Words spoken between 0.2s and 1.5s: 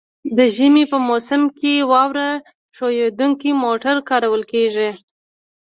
د ژمي په موسم